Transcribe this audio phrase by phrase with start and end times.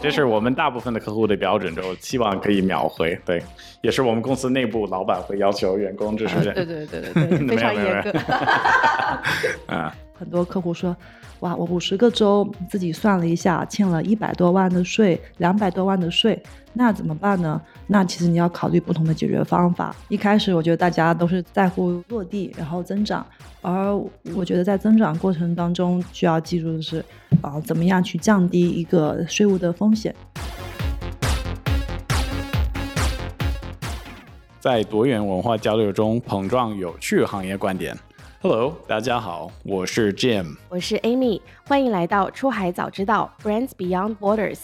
[0.00, 3.18] 这是我们大部分的客户的标准，就希望可以秒回。
[3.24, 3.42] 对，
[3.80, 8.10] 也是我们公司内部老板会要求员工就是对对对对对， 非常严格。
[9.66, 10.96] 啊， 很多客户说。
[11.40, 16.42] 哇，我五十个州自己算了一下，欠了一百多万的税，两百多万的税，
[16.72, 17.60] 那怎么办呢？
[17.86, 19.94] 那其实你要考虑不同的解决方法。
[20.08, 23.24] 一开始我觉得大家都是在乎落地，然后增长，
[23.60, 23.94] 而
[24.34, 27.04] 我觉得在增长过程当中需要记住的是，
[27.42, 30.14] 啊，怎么样去降低一个税务的风险。
[34.58, 37.96] 在多元文化交流中碰撞有趣行业观点。
[38.42, 44.58] Hello，大家好，我是 Jim，我是 Amy，欢迎来到出海早知道 Brands Beyond Borders。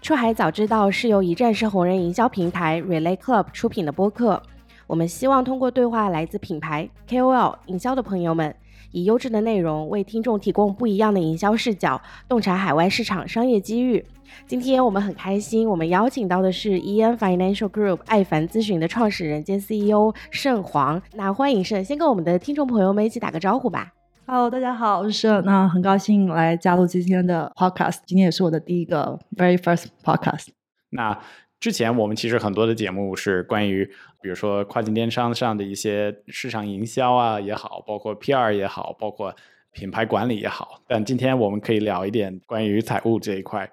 [0.00, 4.40] 出海早知道是由一站式红人营销平台 Relay Club 出品的播客。
[4.86, 8.54] 我们希望通过对话来自品牌 KOL 营销的朋友们。
[8.92, 14.04] 以优质的内容为听众提供不一样的营销视角，洞察海外市场商业机遇。
[14.46, 21.00] 今天我们很开心，我们邀请到的是 EN Financial Group 爱凡咨询的创始人兼 CEO 盛黄。
[21.14, 23.92] 那欢迎盛，先跟我们的听众朋友们一起打个招呼吧。
[24.26, 25.44] Hello，大家好，我是盛。
[25.44, 30.48] 那很高兴来加入今天的 Podcast，今天也是我的第一个 Very First Podcast。
[30.90, 31.18] 那
[31.58, 33.84] 之前我们其实很多的节目是关于，
[34.20, 39.34] 比如说跨境电商上的一些市场营销啊也好，包括 PR 也好，包括
[39.72, 40.80] 品牌管理也好。
[40.86, 43.70] 但今天我们可以聊一点关于财务这一块。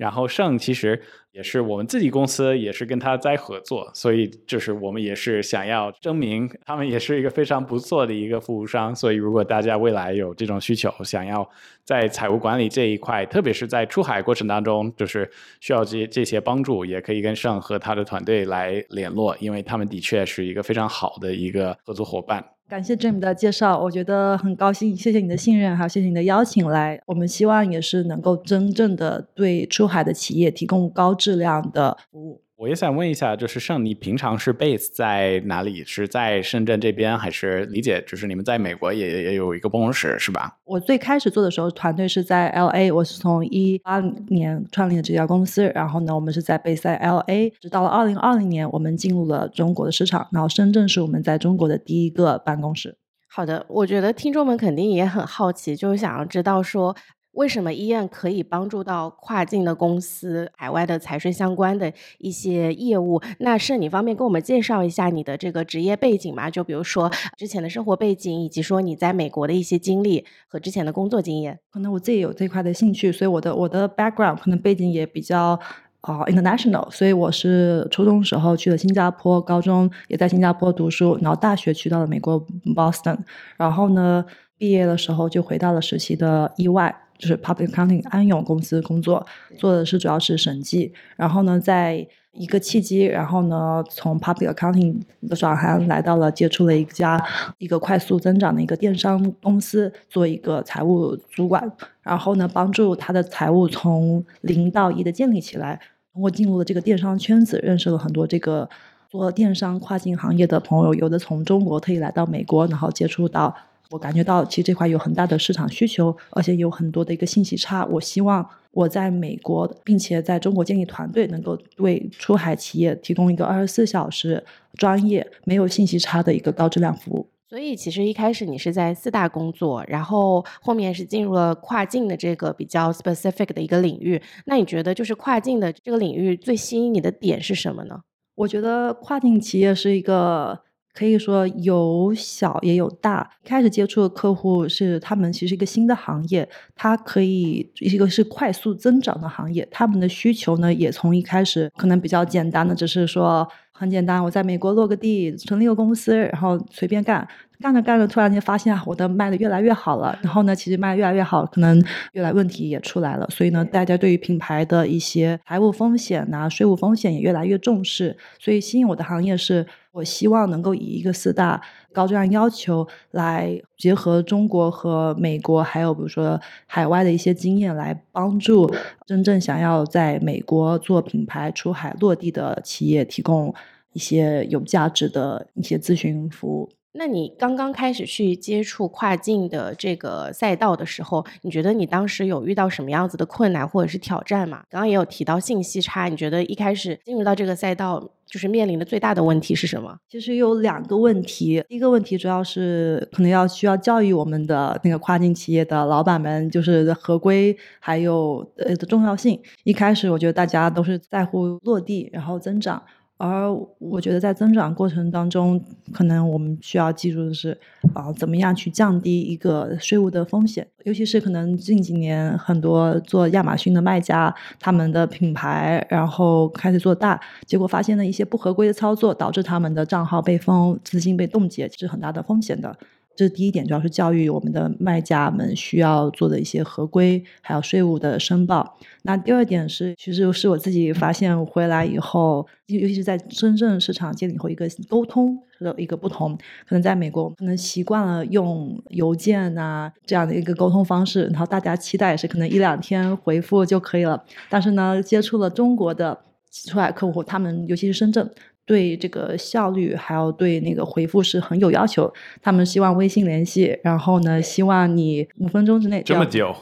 [0.00, 0.98] 然后盛其实
[1.30, 8.96] 也是我们自己公司，也是跟他在合作，所以就是我们也是想要证明他们也是一个非常不错的一个服务商。
[8.96, 11.46] 所以如果大家未来有这种需求，想要
[11.84, 22.42] 在财务管理这一块，特别是在出海过程当中，就是需要这这些帮助，也可以跟盛和他的团队来联络，因为他们的确是一个非常好的一个合作伙伴。
[22.70, 27.02] 感谢 Jim 的介绍，我觉得很高兴，谢谢你的信任，还有谢谢你的邀请来。
[27.04, 32.40] 我们希望也是能够真正的对出海的企业提供高质量的服务。
[32.60, 35.82] 我也想问一下，就是盛，你平常是 base 在哪里？
[35.82, 40.58] 是在深圳这边，还是理解就是你们在美国也也有一个办公室，是吧？
[40.66, 43.98] 我最开始做的时候，团队是在 LA，我是从一八
[44.28, 52.98] 年创立的这家公司，然后呢，我们是在 base 在 LA，直到了二零二零年，我们进入了中国的市场，然后深圳是我们在中国的第一个办公室。
[53.26, 56.94] 好的，我觉得听众们肯定也很好奇，就是想要知道说。
[57.32, 63.22] 为什么医院可以帮助到跨境的公司、海外的财税相关的一些业务？
[63.38, 66.50] 那是你方便跟我们介绍一下你的这个职业背景吗？
[66.50, 71.60] 就比如说之前的生活背景，以及说你在美国的一些经历和之前的工作经验。
[71.70, 75.58] 可能我自己有这块的兴趣，所以我的我的 background 可能背景也比较
[76.00, 76.90] 啊 international。
[76.90, 83.18] 所以我是初中时候去了新加坡，高中也在新加坡读书，然后大学去到了美国 Boston，
[83.56, 84.24] 然后呢
[84.58, 86.94] 毕业的时候就回到了实习的意外。
[87.20, 89.24] 就是 public accounting 安永公司工作，
[89.58, 90.90] 做的是主要是审计。
[91.16, 94.96] 然后呢，在一个契机，然后呢，从 public accounting
[95.28, 97.22] 的转行来到了接触了一家
[97.58, 101.70] 一个快速增长的一个电商公司，做一个财务主管。
[102.00, 105.78] 然后呢，帮助他的财务从零到一的建立起来。
[106.14, 108.66] 通过进入了这个电商圈子，认识了很多这个
[109.10, 113.54] 做电商跨境行业的朋友，有的从中国特意来到美国，然后接触到。
[113.90, 117.84] 我感觉到其实这块有很大的市场需求，而且有很多的一个信息差。
[117.86, 127.28] 我希望我在美国，并且在中国建立团队，能够为出海企业提供一个二十四小时专业、没有信息差的一个高质量服务。
[127.48, 134.22] 所以，其实一开始你是在四大工作，然后后面是进入了跨境的这个比较 specific 的一个领域。
[134.46, 138.02] 那你觉得，就是跨境的这个领域最吸引你的点是什么呢？
[138.36, 140.60] 我觉得跨境企业是一个。
[140.92, 143.30] 可以说有小也有大。
[143.44, 149.66] 开始接触的客户是他们，其实一个新的行业，它可以一个是快速增长的行业。
[149.70, 157.26] 他们的需求呢，也从一开始可能比较简单的，只是说很简单，我在美国落个地，成立个公司，然后随便干，
[157.60, 160.18] 干着干着，突然间发现我的卖的越来越好了。
[160.22, 161.82] 然后呢，其实卖的越来越好，可能
[162.12, 163.26] 越来问题也出来了。
[163.30, 168.16] 所以呢，大家对于品牌的一些财务风险呐、税务风险也越来越重视。
[168.38, 169.66] 所以吸引我的行业是。
[169.92, 171.60] 我希望能够以一个四大
[171.92, 178.72] 高质量要求来结合中国和美国，还有比如说海外的一些经验，来帮助
[179.04, 183.52] 真正想要在美国做品牌出海落地的企业，提供
[183.92, 186.70] 一些有价值的一些咨询服务。
[186.92, 194.64] 那你刚刚开始去接触跨境的这个赛道的时候，你觉得你当时有遇到什么样子的困难或者是挑战吗？
[194.68, 199.96] 刚刚也有提到信息差，你觉得一开始进入到这个赛道，就是面临的最大的问题是什么？
[200.08, 209.40] 其实有两个问题，第一个问题主要是可能要需要教育我们的那个跨境企业的老板们，就是合规还有呃的重要性。
[209.62, 212.82] 一开始我觉得大家都是在乎落地，然后增长。
[213.20, 215.62] 而我觉得在增长过程当中，
[215.92, 217.50] 可能我们需要记住的是，
[217.92, 232.74] 啊，怎么样去降低一个税务的风险，尤其是可能近几年很多做亚马逊的卖家，他们的品牌然后开始做大，结果发现了一些不合规的操作，导致他们的账号被封、资金被冻结，是很大的风险的。
[233.20, 238.78] 这是第一点，主要是教育我们的卖家们需要做的一些合规，还有税务的申报。
[239.02, 246.34] 那第二点是，其实是我自己发现回来以后，尤其是在深圳市场建立以后，一个沟通的一个不同。
[246.66, 254.24] 可能在美国，可能习惯了用邮件啊这样的一个沟通方式，然后大家期待是可能一两天回复就可以了。
[254.48, 256.18] 但是呢，接触了中国的
[256.64, 258.30] 出海客户，他们尤其是深圳。
[258.70, 262.08] 对这个效率，还有对那个回复是很有要求。
[262.40, 266.00] 他们希望微信联系，然后呢，希望你五分钟之内。
[266.04, 266.54] 这么久？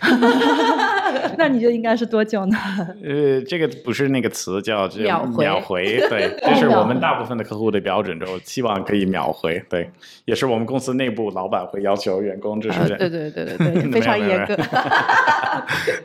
[1.36, 2.56] 那你觉得应该是多久呢？
[3.02, 5.98] 呃，这个不是那个词叫秒回，秒回。
[6.08, 9.60] 对， 这是我们大部分的客户的标准，就希望可以秒回。
[9.68, 9.90] 对，
[10.26, 14.54] 也是我们公司内部老板会要求员工，这是对对对对对，非常严格。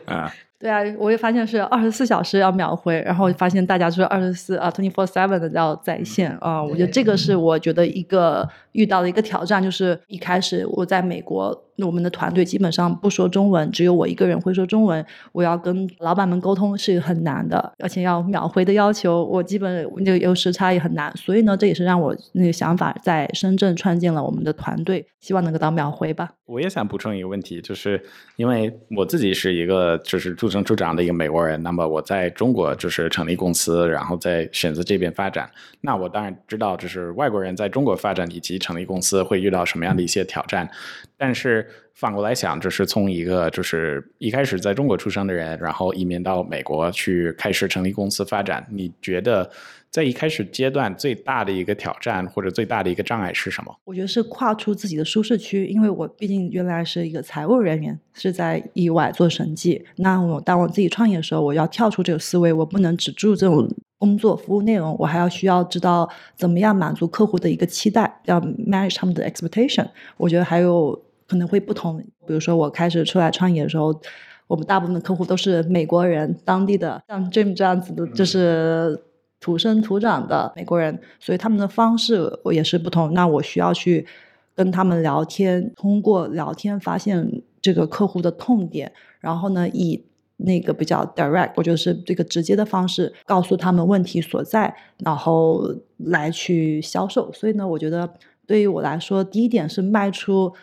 [0.07, 0.33] 啊。
[0.65, 6.63] 对啊，我也发现是二十四小时要秒回，然后发现大家就是二十四啊，twenty four seven 的要在线啊。
[6.63, 11.63] 我觉得这个是我觉得一个遇到的一个挑战，就是一开始我在美国。
[11.77, 15.05] 那我们的团队基本上不说中文，只有我一个人会说中文。
[15.31, 21.15] 我要跟老板们沟通是很难的，而且要秒回的要求，我基本那个有时差也很难。
[21.15, 26.29] 所以呢，这也是让我那个想法在深圳创建了我们的团队，希望能够到秒回吧。
[26.45, 27.99] 我也想补充一个问题，就是
[28.35, 35.49] 因为我自己是一个就是出生土长的一个美国人，那么我在中国就是成立公司，然后在选择这边发展。
[35.81, 40.69] 那我当然知道，就是外国人在中国发展以及成立公司会遇到什么样的一些挑战，
[41.17, 41.67] 但是。
[41.97, 49.49] 反过来想，就是从一个就是一开始在中国出生的人，然后移民到美国去开始成立公司发展，你觉得
[49.89, 53.73] 在一开始阶段最大的一个挑战或者最大的一个障碍是什么？
[53.85, 59.85] 我觉得是跨出自己的舒适区，因为我毕竟原来是一个财务人员，是在意外做审计。
[59.95, 63.65] 那我当我自己创业的时候，我要跳出这个思维，我不能只住这种
[63.97, 69.87] 工作服务内容，我还要需要知道怎么样满足客户的一个期待，要 manage 他们的 expectation。
[70.17, 71.01] 我觉得还有。
[71.27, 73.99] 可能会不同，比如说我开始出来创业的时候，
[74.47, 79.01] 我们大部分的客户都是美国人，当地的，像 Jim 这样子的，就是
[79.39, 83.11] 土生土长的美国人，所以他们的方式我也是不同。
[83.13, 84.05] 那我需要去
[84.53, 90.05] 跟他们聊天，通过聊天发现这个客户的痛点，然后呢，以
[90.37, 97.33] 那个比较 direct，我觉得是这个直接的方式告诉他们问题所在，然后来去销售。
[97.33, 98.07] 所以呢，我觉得
[98.45, 100.53] 对于我来说，第一点是迈出。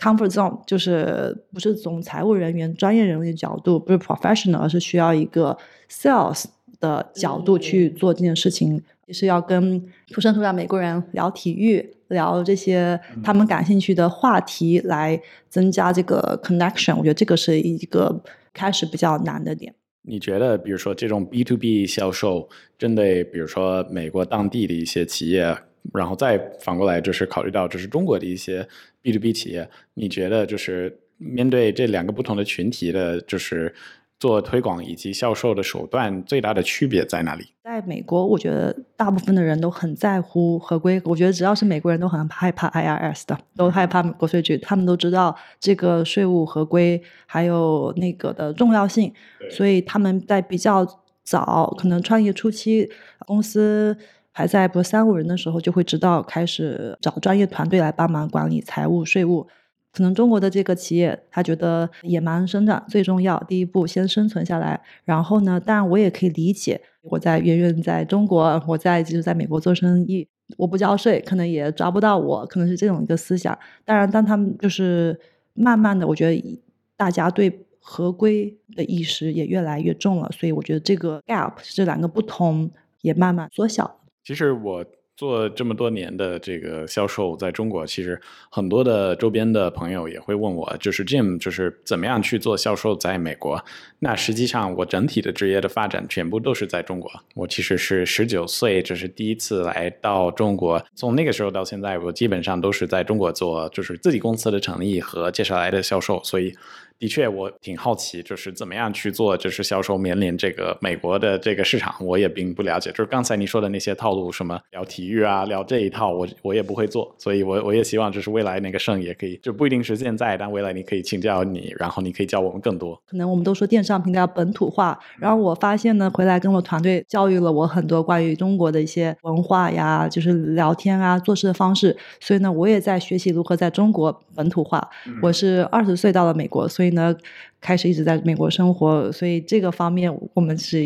[0.00, 5.58] Comfort zone 就是不是从财务人员、专业人员角度，不是 professional，而是需要一个
[5.90, 6.44] sales
[6.80, 15.20] 的角度去做这件事情，也是要跟土生土长美国人聊体育，聊这些他们感兴趣的话题，来
[15.50, 16.96] 增加这个 connection。
[16.96, 18.22] 我觉得这个是一个
[18.54, 19.74] 开始比较难的点。
[20.02, 22.48] 你觉得，比如说这种 B to B 销售，
[22.78, 25.54] 针对比如说美国当地的一些企业？
[25.94, 28.68] 然后再反过来，就是考虑到这是中国的一些
[29.02, 33.74] B to B 企业，你觉得就是面对这两个不同的群体的，就是
[34.18, 37.46] 做推广以及销售的手段最大的区别在哪里？
[37.62, 41.00] 在美国，我觉得大部分的人都很在乎合规。
[41.04, 49.12] 我觉得只要是美国人都很害怕 IRS 的，都害怕国税局，他们都知道这个税务合规还有那个的重要性，
[49.50, 50.84] 所以他们在比较
[51.22, 52.90] 早，可能创业初期
[53.26, 53.96] 公司。
[54.32, 59.46] 还在不三五人的时候，就会知道开始找专业团队来帮忙管理财务税务。
[59.92, 64.80] 可能中国的这个企业，他觉得野蛮生长最重要，第一步先生存下来。
[65.04, 73.58] 然后呢，当然我也可以理解，我在远远在中国，我在就是在美国做生意，我不交税，可能也抓不到我，可能是这种一个思想。
[73.84, 75.18] 当然，当他们就是
[75.54, 76.60] 慢慢的，我觉得
[76.96, 82.70] 大家对合规的意识也越来越重了，所以我觉得这个 gap 这两个不同
[83.00, 83.99] 也慢慢缩小。
[84.30, 88.18] 其实我做这么多年的这个销售，在中国其实
[88.48, 93.60] 很多的周边的朋友也会问我，就是 Jim，就是怎么样去做销售在美国？
[93.98, 97.10] 那实际上我整体的职业的发展全部都是在中国。
[97.34, 106.54] 我其实是十九岁，这是第一次来到中国，从那个时候到现在，我基本上都是在中国做，就是自己公司的成立和接下来的销售，所以。
[107.00, 112.90] 的确，我挺好奇，就是怎么样去做，就是销售面临这个美国的这个市场，我也并不了解。
[112.90, 117.10] 就是刚才你说的那些套路，什么聊体育啊，聊这一套，我我也不会做。
[117.16, 122.94] 所以，我我也希望，就是未来那个盛也可以，就不一定是现在，但未来你可以请教你，然后你可以教我们更多。
[123.06, 131.96] 可能我们都说电商平台要本土化，然后我发现呢，回来跟我团队教育了我很多关于中国的一些文化呀，就是聊天啊，做事的方式。
[132.20, 134.86] 所以呢，我也在学习如何在中国本土化。
[135.22, 136.89] 我是二十岁到了美国，所以。
[136.90, 137.16] 呢，
[137.60, 140.84] 开始一直在美国生活，所以这个方面我们是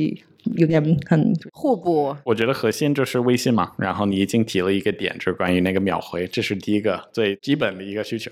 [0.57, 2.17] 有点很互补。
[2.25, 8.31] 我觉得核心就是微信嘛，然后你已经提了一个点，就是关于那个秒回，这是第一个最基本的一个需求。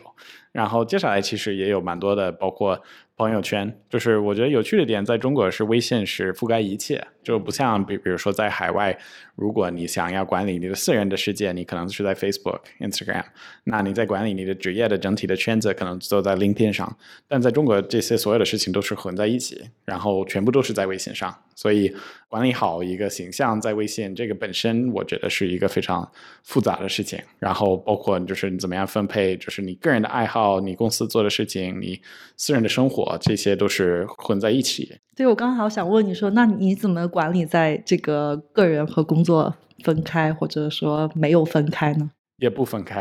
[0.52, 2.80] 然后接下来其实也有蛮多的，包括。
[3.22, 3.72] 朋友圈。
[3.88, 8.98] 就是我觉得有趣的点，在中国是微信是覆盖一切，就不像比比如说在海外，
[9.36, 13.24] 如果你想要管理你的私人的世界，你可能是在 Facebook、Instagram，
[13.64, 16.96] 那你在管理你的职业的整体的圈子，可能都在 LinkedIn 上。
[17.28, 21.94] 但在中国，这些所有的事情都是混在一起，然后全部都是在微信上，所以
[22.28, 26.10] 管理好一个形象在微信，这个本身我觉得是一个非常
[26.42, 27.16] 复杂的事情。
[27.38, 32.00] 然后包括就是你怎么样分配，就是你个人的爱好、你公司做的事情、你
[32.36, 33.16] 私人的生活。
[33.20, 34.98] 这些都是混在一起。
[35.14, 39.54] 对，我刚好想问你说，那你怎么管理在这个个人和工作
[39.84, 42.10] 分开，或者说没有分开呢？
[42.42, 43.00] 也不分开，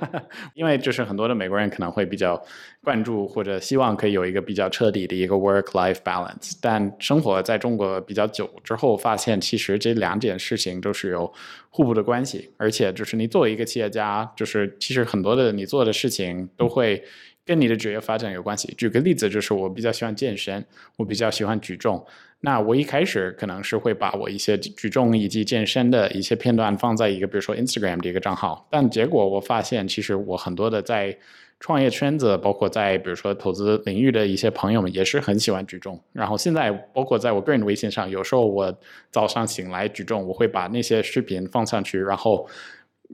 [0.52, 2.40] 因为就是很多的美国人可能会比较
[2.82, 11.32] 关注或者希望可以有一个比较彻底的一个 work-life balance，但生活在中国比较久之后，发现其实这两件事情都是有
[11.70, 17.02] 互补的关系，而且就是你作为一个企业家，就是其实很多的你做的事情都会。
[17.46, 18.72] 跟你的职业发展有关系。
[18.78, 20.64] 举个例子，就是我比较喜欢健身，
[20.96, 22.02] 我比较喜欢举重。
[22.44, 28.68] 那我一开始可能是会把我一些举重以及健身的一些片段放在一个，比如说 Instagram 的一个账号。
[28.70, 31.16] 但结果我发现，其实我很多的在
[31.58, 35.98] 创业圈子，包括在比如说投资领域的一些朋友们，也是很喜欢举重。
[36.12, 38.76] 然后现在，包括在我个人的微信上，有时候我
[39.10, 42.46] 早上醒来举重，我会把那些视频放上去，然后。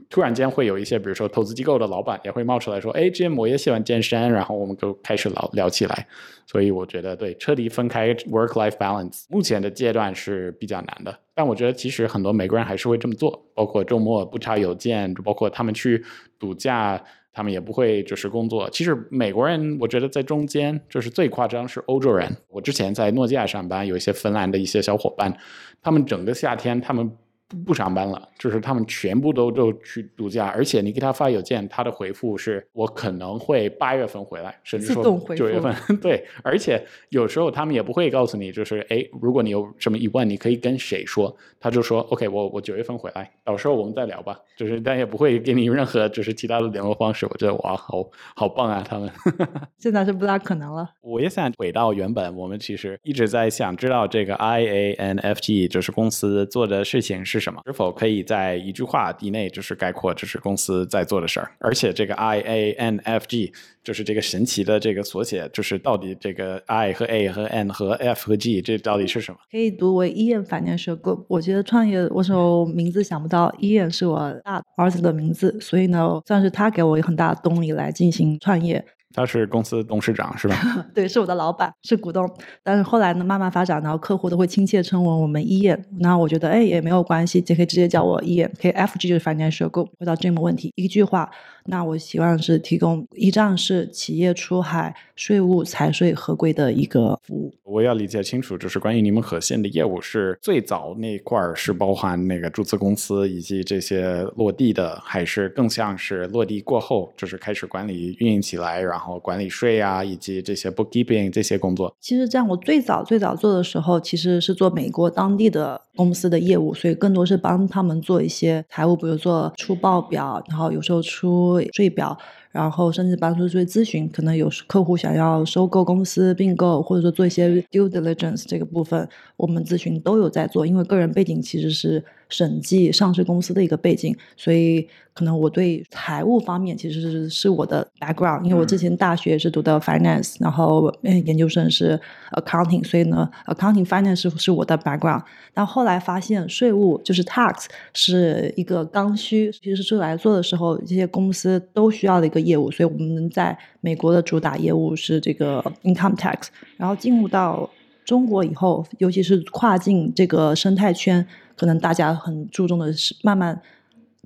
[0.09, 6.06] 突然间会有一些，比如说投资机构的老板也会冒出来说：“哎，Jim，我也喜欢健身。”然后我们就开始聊聊起来。
[6.47, 11.16] 所以我觉得，对彻底分开 work-life balance，目前的阶段是比较难的。
[11.35, 16.04] 但我觉得，其实很多美国人还是会这么做，包括周末不查邮件，包括他们去
[16.38, 17.00] 度假，
[17.32, 18.70] 他们也不会就是工作。
[18.70, 22.37] 其实美国人，我觉得在中间就是最夸张是欧洲人。
[22.49, 25.37] 我之前在诺基亚上班，有一些芬兰的一些小伙伴，
[25.82, 27.11] 他们整个夏天他们。
[27.50, 35.02] 不不上班了，就是他们全部都都去度假，而且你给他发邮件，他的回复是我可能会八月份回来，甚至说
[35.37, 35.75] 九月份。
[36.00, 41.37] 对，而且有时候他们也不会告诉你，就是哎，如果你有什么疑问，你可以跟谁说？
[41.59, 44.38] 他就说 OK，我我九月份回来，到时候我们再聊吧。
[44.57, 47.26] 就是但也不会给你任何就是其他的联络方式。
[47.26, 49.11] 我觉得哇，好好棒啊，他们。
[49.76, 50.88] 现在是不大可能了。
[51.00, 57.39] 我也想回到原本，我们其实一直在想知道这个 IANFG 就是公司做的事情是。
[57.40, 57.62] 什么？
[57.66, 61.50] 是否可以在一句话以内就是概括这是公司在做的事儿？
[61.59, 68.61] 而且这个 I A N F G 就是这个神奇的这个缩写，就是到底这个 I 和 A 和 N 和 F 和 G
[68.61, 69.38] 这到底是什么？
[69.50, 71.25] 可以读为 Ian Financial Group。
[71.28, 78.85] 我觉得创业，我说名字想不到，Ian 是我大儿子的名字，所以呢，算是他给我一个很大的动力来进行创业。
[79.12, 80.57] 他是公司董事长是吧？
[80.95, 82.29] 对，是我的老板，是股东。
[82.62, 85.85] 但是后来呢，慢慢发展，然后客户都会亲切称我我们伊燕。
[85.99, 88.50] 然后我觉得，哎，也没有关系，就可以直接叫我伊燕。
[88.61, 89.88] 可以，FG 就是 financial group。
[89.99, 91.29] 回到这个问题，一句话，
[91.70, 97.52] 那我希望是提供一站式企业出海税务、财税合规的一个服务。
[97.64, 109.00] 我要理解清楚，就是关于你们核心的业务是最早那块儿是包含那个注册公司以及这些落地的，还是更像是落地过后就是开始管理运营起来，然后。
[109.00, 111.96] 然后管理税啊，以及这些 bookkeeping 这些工作。
[111.98, 122.17] 其实，在我最早最早做的时候，其实是做美国当地的公司的业务，所以更多是帮他们做一些财务，比如做出报表，然后有时候出税表。
[122.50, 130.66] 然后甚至帮助做咨询，可能有客户想要收购公司并购，或者说做一些 due diligence 这个部分，我们咨询都有在做。
[130.66, 138.42] 因为个人背景其实是审计上市公司的一个背景，所以可能我对财务方面其实是是我的 background。
[138.42, 142.00] 因为我之前大学是读的 finance，然后研究生是
[142.33, 145.23] accounting，所以呢 accounting finance 是我的 background。
[145.54, 152.39] 但后来发现税务就是 tax 是一个刚需，其实出来做的时候，这些公司都需要的一个。
[152.40, 157.68] 业务，所以我们在美国的主打业务是这个 income tax，然后进入到
[158.04, 163.61] 中国以后，尤其是跨境这个生态圈，可能大家很注重的是，慢慢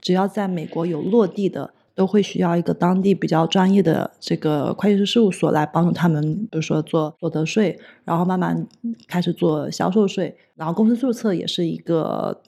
[0.00, 8.66] 只要在美国有落地的，都会需要一个当地比较专业的这个会计师事务所来帮助他们，比如说做所得税，然后慢慢
[9.06, 12.40] 开始做销售税，然后公司注册也是一个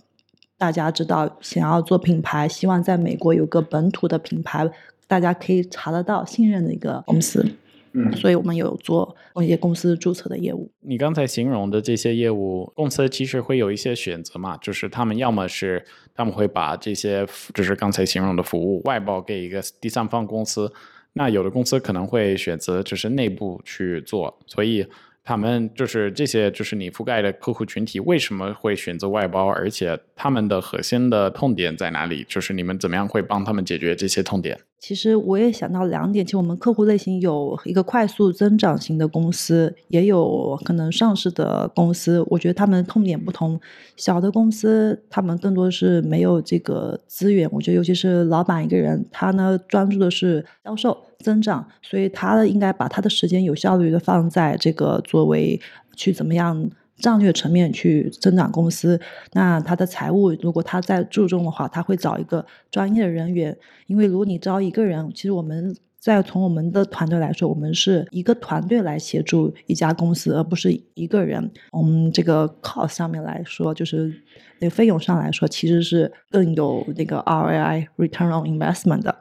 [0.56, 4.70] 大家知道想要做品牌，希望在美国有个本土的品牌。
[5.06, 7.44] 大家可以查得到信任的一个公司，
[7.92, 10.70] 嗯，所以我们有做一些公司注册的业务。
[10.80, 15.84] 你刚才形容的这些业务，公司其实会有一些选择嘛，就是他们要么是
[16.14, 20.72] 他们会把这些就是刚才形容的服务外包给一个第三方公司，
[21.12, 24.86] 那有的公司可能会选择就是内部去做，所以。
[25.28, 29.48] 他们就是这些，就是你覆盖的客户群体为什么会选择外包？
[29.48, 32.24] 而且他们的核心的痛点在哪里？
[32.28, 34.56] 就是你们怎么样会帮他们解决这些痛点？
[34.78, 42.24] 其实我也想到两点，其实我们客户类型有一个快速增长型的公司，也有可能上市的公司。
[42.28, 43.58] 我觉得他们痛点不同。
[43.96, 50.96] 小的公司他们更多是没有这个资源，我觉得尤其是老板一个人，他呢专注的是销售。
[51.20, 55.58] 增长，所以他应该把他的时间有效率的放在这个作为
[55.96, 59.00] 去怎么样战略层面去增长公司。
[59.32, 63.56] 那他的财务如果他在注重的话，他会找一个专业的人员。
[63.86, 71.50] 因为如果你招一个人，其实我们在从我们的团队来说，我们是一个团队来协助一家公司，而不是一个人。
[71.72, 74.22] 我们这个 cost 上面来说，就是
[74.60, 79.16] 那费用上来说，其实是更有那个 ROI（return on investment） 的。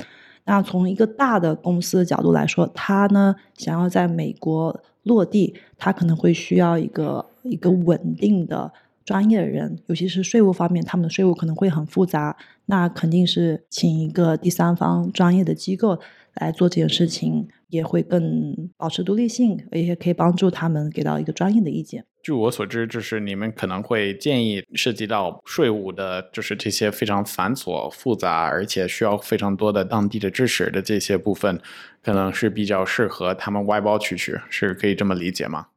[0.47, 8.71] 那从一个大的公司的角度来说，他呢想要在美国落地，他可能会需要一个一个稳定的
[9.03, 15.97] 专业的人，尤其是税务方面，他们的税务可能会很复杂，那肯定是请一个第三方专业的机构
[16.35, 17.47] 来做这件事情。
[17.67, 22.05] 也会更保持独立性，而且可以帮助他们给到一个专业的意见。
[22.25, 31.61] 据我所知，就是你们可能会建议涉及到税务的，就是这些非常繁琐、复杂，而且需要非常多的当地的知识的这些部分，
[32.01, 35.67] 可能是比较适合他们外包出去，是可以这么理解吗？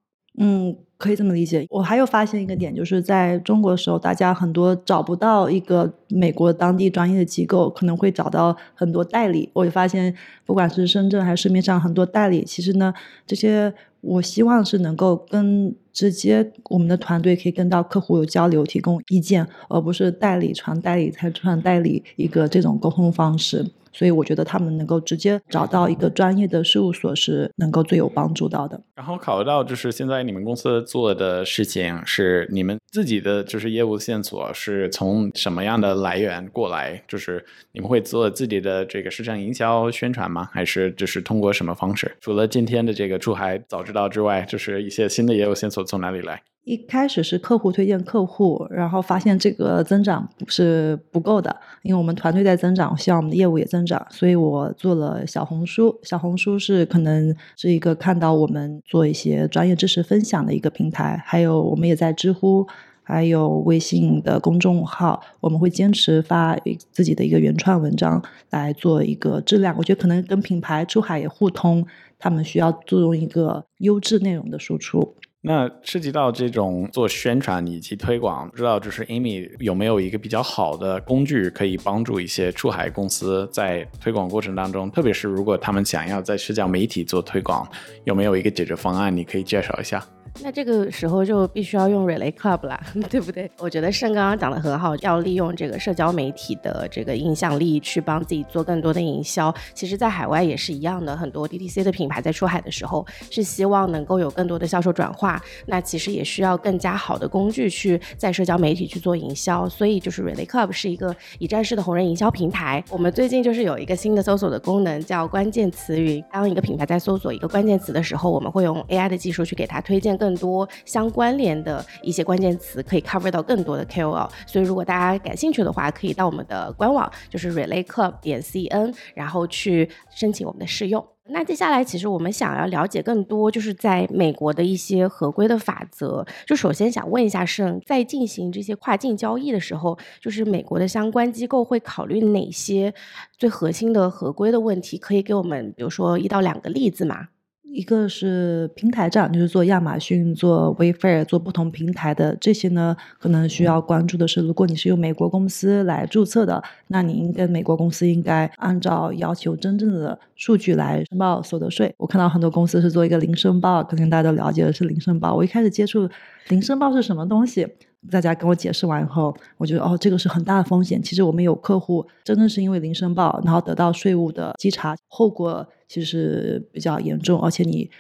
[0.41, 1.67] 嗯，可以这么理解。
[1.69, 9.51] 我还有发现一个点，就是在中国的时候，大家很多找不到一个美国当地专业的机构，可能会找到很多代理。
[9.53, 10.15] 我就发现，
[10.47, 12.95] 不管是深圳还是市面上很多代理，其实呢，
[13.27, 23.67] 这些我希望是能够跟直接我们的团队可以跟到客户有交流，提供意见，而不是代理传代理才传代理一个这种沟通方式。
[23.99, 28.81] 所以我觉得他们能够直接找到一个专业的事务所是能够最有帮助到的。
[28.95, 37.03] 然后考虑到就是现在你们公司做的事情是你们自己的就是业务线索是从什么样的来源过来？
[37.09, 40.49] 就是你们会做自己的这个市场营销宣传吗？
[40.53, 42.17] 还是就是通过什么方式？
[42.21, 46.41] 除了今天的这个出海早知道之外，就是一些新的业务线索从哪里来？
[46.69, 55.99] 一开始是客户推荐客户，然后发现这个增长是不够的，因为我们团队在增长，希望我们的业务也增长，所以我做了小红书。
[56.03, 62.67] 小红书是可能是一个看到我们做一些专业知识分享的一个平台，还有我们也在知乎，
[63.03, 66.55] 还有微信的公众号，我们会坚持发
[66.93, 69.75] 自己的一个原创文章来做一个质量。
[69.79, 71.87] 我觉得可能跟品牌出海也互通，
[72.19, 75.15] 他们需要注重一个优质内容的输出。
[75.41, 87.67] 那涉及到这种做宣传以及推广，不知道就是 Amy 有没有一个比较好的工具，可以帮助一些出海公司在推广过程当中，特别是如果他们想要在社交媒体做推广，
[88.05, 89.17] 有没有一个解决方案？
[89.17, 90.05] 你可以介绍一下。
[90.43, 93.51] 那这个时候就必须要用 Relay Club 啦， 对不对？
[93.59, 99.53] 我觉得盛刚刚讲的很好，要利用这个社交媒体的这个影响力去帮自己做更多的营销。
[99.75, 109.69] 其实，在海外也是一样的，很多 DTC 的品牌在出海的时候是希望能够有更多的销售转化，那其实也需要更加好的工具去在社交媒体去做营销。
[109.69, 112.83] 所以，就是 Relay Club 是一个一站式的红人营销平台。
[112.91, 116.25] 我们最近就是有一个新的搜索的功能，叫关键词云。
[116.33, 124.29] 当一个品牌在搜索一个关键词的时候，我们会用 AI 的技术去给它推荐更更多相关联的一些关键词，可以 cover 到更多的 KOL。
[124.47, 131.03] 所以如果大家感兴趣的话，可以到我们的官网，就是 Relay Club 点 CN，然后去申请我们的试用。
[131.31, 136.27] 那接下来，其实我们想要了解更多，就是在美国的一些合规的法则。
[136.47, 142.93] 就首先想问一下盛，在进行这些跨境交易的时候，就是美国的相关机构会考虑哪些
[143.39, 144.99] 最核心的合规的问题？
[144.99, 147.29] 可以给我们，比如说一到两个例子吗？
[147.71, 161.95] 一个是平台站，就是做亚马逊、做 Wayfair、做不同平台的这些呢，可能需要关注的是，如果你是用美国公司来注册的，那你跟美国公司应该按照要求真正的数据来申报所得税。
[161.99, 165.35] 我看到很多公司是做一个零申报，可能大家都了解的是零申报。
[165.35, 166.09] 我一开始接触
[166.49, 167.67] 零申报是什么东西，
[168.11, 171.03] 大家跟我解释完以后，我觉得哦，这个是很大的风险。
[171.03, 175.67] 其实我们有客户真的是因为零申报，然后得到税务的稽查，后果。
[175.89, 177.91] 其实比较严重，而且你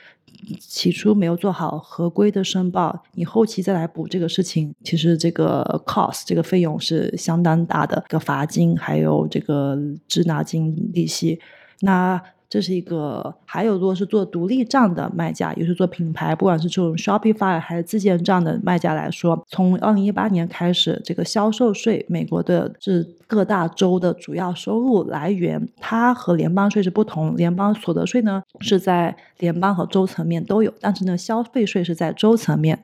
[0.61, 9.74] 起初没有做好合规的申报，你后期再来补这个事情，其实这个 cost 这个费用是相当大的，个罚金还有这个
[10.06, 11.40] 滞纳金利息，
[11.80, 12.22] 那。
[12.48, 27.37] 这是一个，还有如果是做独立账的卖家，也是做品牌，不管是这种 Shopify 还是自建账的卖家来说，从二零一八年开始，这个销售税，美国的是各大州的主要收入来源，它和联邦税是不同。
[27.37, 32.82] 联邦所得税呢是在联邦和州层面都有，但是呢，消费税是在州层面。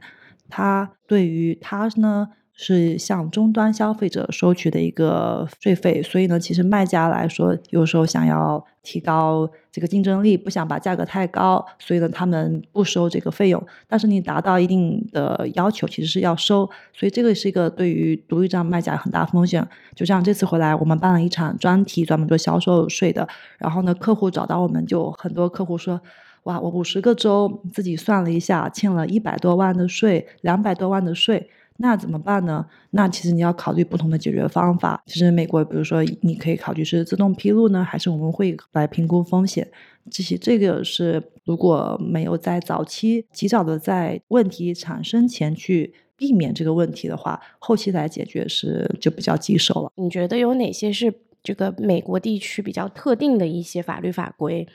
[0.51, 2.29] 它对于它呢。
[2.57, 13.61] 是向终端消费者收取的一个税费，所以呢，其实卖家来说，有时候想要提高这个竞争力，不想把价格太高，所以呢，他们不收这个费用。
[13.89, 19.67] 但是你达到一定的要求，其实是要收，所以这个是一个对于独立站卖家很大风险。
[19.97, 23.27] 就像这次回来，我们办了一场专题，专门做销售税的，
[23.59, 26.01] 然后呢，客户找到我们，就很多客户说，
[26.45, 31.51] 哇，我五十个州自己算了一下，欠了一百多万的税，两百多万的税。
[31.79, 32.65] 那怎么办呢？
[32.91, 35.03] 那其实你要考虑不同的解决方法。
[35.07, 39.69] 其实美国，比如说你可以考虑是自动披露呢，还是我们会来评估风险。
[40.11, 49.91] 这些这个是如果没有在早期及早的在问题产生前去避免这个问题的话，后期来解决是就比较棘手了。
[49.97, 54.69] 你觉得有哪些是这个美国地区比较特定的一些法律法规？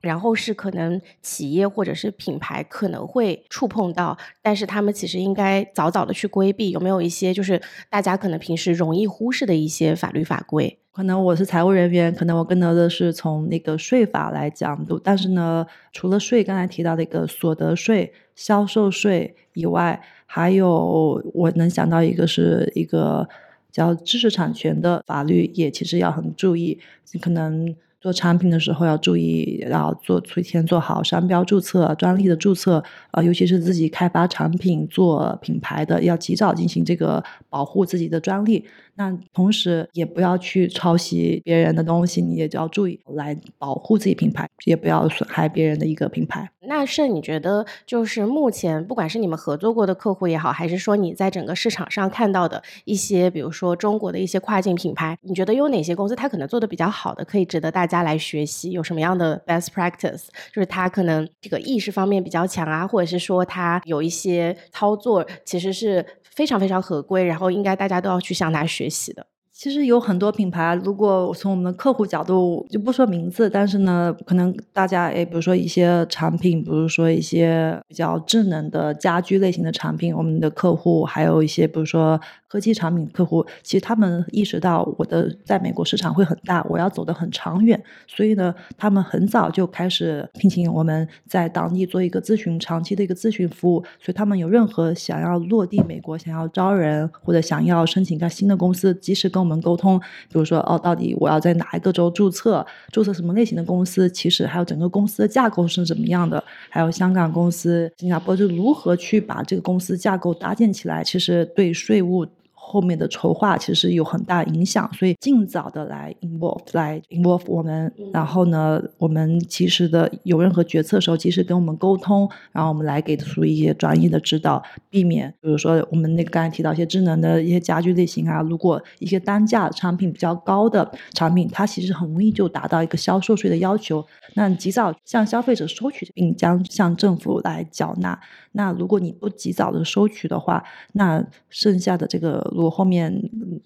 [0.00, 6.70] 然后是可能企业或者是品牌可能会触碰到，但是他们其实应该早早的去规避。
[6.70, 7.60] 有没有一些就是
[7.90, 10.78] 大家可能平时容易忽视的一些法律法规？
[10.92, 15.00] 可能我是财务人员，可能我更多的是从那个税法来讲的。
[15.04, 23.28] 但是呢，除了税，刚才提到的一个所得税、销售税以外，还有我能想到一个是一个
[23.70, 26.80] 叫知识产权的法律，也其实要很注意。
[27.20, 27.76] 可能。
[28.00, 38.64] 做产品的时候要注意，要做提前做好商标注册、专利的注册，啊，尤其是自己开发产品做品牌的，要及早进行这个保护自己的专利。
[38.94, 46.50] 那同时也不要去抄袭别人的东西，你也就要注意来保护自己品牌，也不要损害别人的一个品牌。
[46.70, 58.70] 那是你觉得，就是目前不管是你们合作过的客户也好，还是说你在整个市场上看到的一些，比如说中国的一些跨境品牌，你觉得有哪些公司它可能做的比较好的，可以值得大家来学习？
[58.70, 60.28] 有什么样的 best practice？
[60.52, 68.88] 就是它可能这个意识方面比较强啊，或者是说它有一些操作其实是非常非常合规，然后应该大家都要去向它学。
[68.90, 69.24] 习的，
[69.60, 70.74] 其实有很多品牌。
[70.82, 82.18] 如果从我们的客户角度，就不说名字，但是呢，可能大家诶，比如说一些产品，比如说一些比较智能的家居类型的产品，我们的客户还有一些，比如说。
[82.50, 93.78] 科技产品客户其实他们意识到我的在美国市场会很大，我要走得很长远，所以呢，他们很早就开始聘请我们在当地做一个咨询，长期的一个咨询服务。
[94.00, 99.98] 所以他们有任何想要落地美国、想要招人或者想要申请一家新的公司，及时跟我们们沟通。
[100.28, 104.08] 比如说，哦，到底我要在哪一个州注册，注册什么类型的公司？
[104.08, 106.42] 其实还有整个公司的架构是怎么样的？
[106.68, 111.02] 还有香港公司、新加坡是如何去把这个公司架构搭建起来？
[111.02, 112.24] 其实对税务。
[112.70, 134.06] 后面的筹划其实有很大影响，所以尽早的来 involve 来 involve 我们，然后呢，我们及时的有任何决策的时候，及时跟我们沟通，然后我们来给出一些专业的指导，避免比如说我们那个刚才提到一些智能的一些家居类型啊，如果一些单价产品比较高的产品，它其实很容易就达到一个销售税的要求，
[134.36, 138.16] 那及早向消费者收取，并将向政府来缴纳。
[138.52, 142.48] 那如果你不及早的收取的话，那剩下的这个。
[142.60, 143.10] 如果后面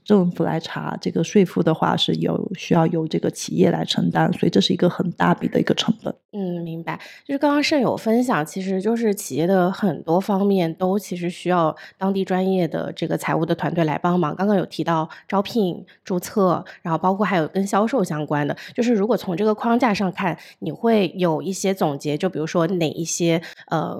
[0.04, 6.14] 政府来查这个税负的话，是有需要由这个企业来承担，所以这是一个很大笔的一个成本。
[6.30, 7.00] 嗯，明白。
[7.26, 14.32] 就是刚刚盛友分享，其实就是企业的很多方面都其实需要当地专业的这个财务的团队来帮忙。
[14.36, 18.56] 刚刚有提到招聘、注册，然后包括还有跟销售相关的。
[18.76, 23.96] 就是如果从这个框架上看，你会有一些总结，就比如说哪一些呃，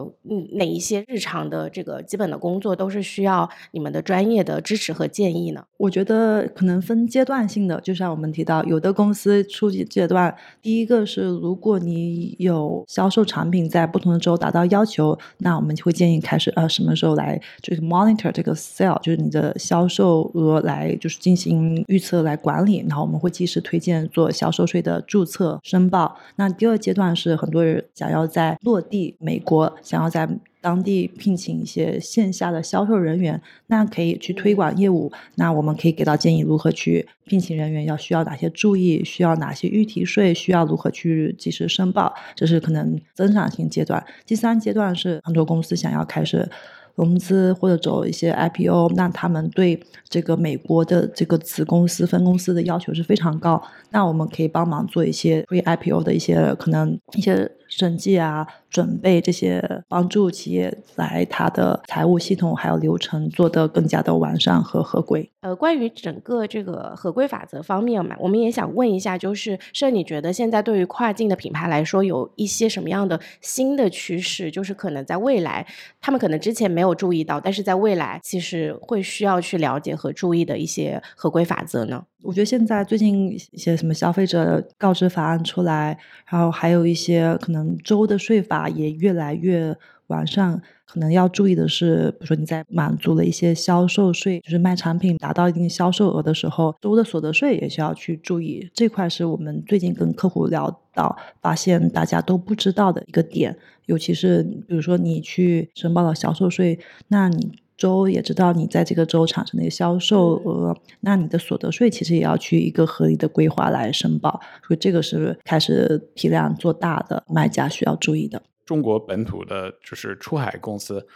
[0.52, 5.64] 哪一些日常的这个基本的工作都是需要你们的专业的支持和建议呢？
[5.76, 26.16] 我觉得可能分阶段性的，就像我们提到，有的公司初级阶段，第一个是如果你有销售产品在不同的州达到要求，那我们就会建议开始呃什么时候来就是 monitor 这个 sale，就是你的销售额来就是进行预测来管理，然后我们会及时推荐做销售税的注册申报。
[26.36, 30.28] 那第二阶段是很多人想要在落地美国，想要在
[30.64, 35.12] 当地聘请一些线下的销售人员，那可以去推广业务。
[35.34, 44.02] 那我们可以给到建议，如何去聘请人员，要需要哪些注意，需要哪些预提税，需要如何去及时申报，这是可能增长性阶段。
[44.24, 46.48] 第三阶段是很多公司想要开始。
[46.96, 53.60] 融资或者走一些 IPO，那他们对这个美国的这个子公司、分公司的要求是非常高。
[53.90, 65.30] 那我们可以帮忙做一些 pre IPO 的一些可能一些审计啊、准备这些，帮助企业来它的财务系统还有流程做得更加的完善和合规。
[65.40, 74.50] 呃，关于整个这个合规法则方面嘛，我们也想问一下，就是是你觉得现在对于跨境的品牌来说，有一些什么样的新的趋势？
[74.50, 75.66] 就是可能在未来，
[76.00, 82.04] 他们可能之前没有注意到，但是在未来其实会需要去了解和注意的一些合规法则呢？
[82.24, 89.76] 我觉得现在最近一些什么消费者告知法案出来，然后还有一些可能州的税法也越来越
[90.08, 90.60] 完善。
[90.86, 98.70] 可能要注意的是，比如说你在满足了一些销售税，就是卖产品达到一定销售额的时候，州的所得税也需要去注意。
[98.72, 103.56] 这块是我们最近跟客户聊到，发现大家都不知道的一个点。
[103.86, 114.40] 尤其是比如说你去申报了销售税，那你州也知道你在这个州产生的一个销售额，那你的所得税其实也要去一个合理的规划来申报。
[114.66, 118.42] 所以这个是开始批量做大的卖家需要注意的。
[118.64, 121.06] 中国本土的就是出海公司，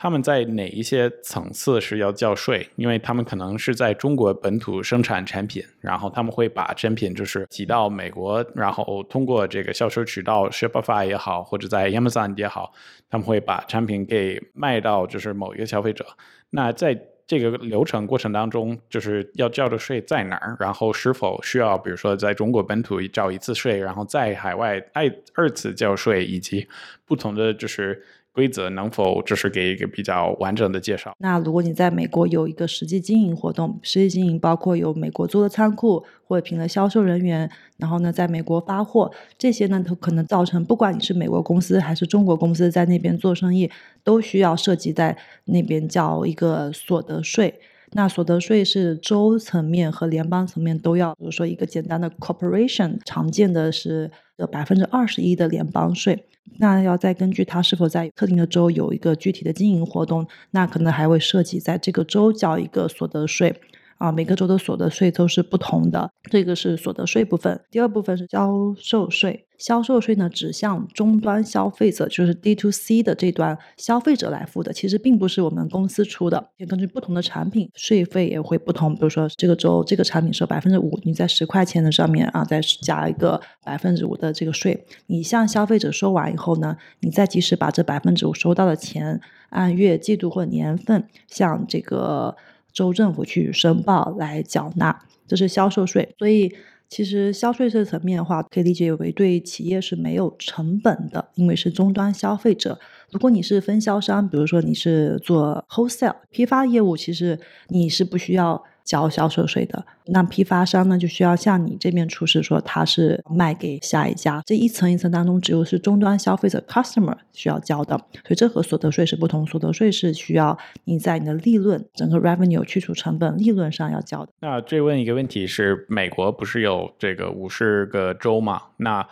[0.00, 2.68] 他们在哪一些层次是要交税？
[2.76, 12.72] 因为他们可能是在中国本土生产产品，然后他们会把产品就是寄到美国，然后通过这个销售渠道 Shopify 也好，或者在 Amazon 也好，
[13.10, 16.06] 他们会把产品给卖到就是某一个消费者。
[16.50, 20.56] 那在这个流程过程当中，就是要交的税在哪儿？
[20.60, 26.68] 然后是否需要，比如说在中国本土交一次税，然后在海外再二次交税，以及
[27.04, 28.00] 不同的就是。
[28.38, 31.12] 规则能否就是给一个比较完整的介绍？
[31.18, 43.68] 那如果你在美国有一个实际经营活动，实际经营包括有美国租的仓库或者聘了销售人员，然后呢在美国发货，这些呢都可能造成，不管你是美国公司还是中国公司在那边做生意，
[44.04, 47.58] 都需要涉及在那边交一个所得税。
[47.92, 56.26] 那所得税是州层面和联邦层面都要，比如说一个简单的 corporation，常见的是的百分之二十一的联邦税。
[56.58, 63.60] 那要再根据它是否在特定的州有一个具体的经营活动，那可能还会涉及在这个州交一个所得税。
[63.98, 67.60] 啊，每个州的所得税都是不同的，这个是所得税部分。
[67.68, 76.50] 第二部分是销售税，销售税呢只向终端消费者，就是 D to C 的这端消费者来付的，其实并不是我们公司出的。
[76.56, 78.94] 也根据不同的产品，税费也会不同。
[78.94, 92.36] 比如说这个州这个产品收百分之五，你在十块钱的上面啊，再加一个百分之五的这个税，你向消费者收完以后呢，你再及时把这百分之五收到的钱按月、季度或年份向这个。
[92.70, 96.14] 州政府去申报来缴纳，这是销售税。
[96.16, 96.54] 所以，
[96.88, 102.78] 其实消费这层面的话，可以理解为对企业是没有成本的，因为是终端消费者。
[103.10, 108.64] 如果你是分销商，比如说你是做 wholesale 批发业务，其实你是不需要。
[108.88, 124.32] 交销售税的，那批发商呢就需要向你这边出示说他是卖给下一家，这一层一层当中只有是终端消费者 customer 需要交的，所以这和所得税是不同，所得税是需要你在你的利润整个 revenue 去除成本利润上要交的。
[124.40, 128.62] 那追问一个问题是，美国不是有这个五十个州吗？
[128.78, 129.06] 那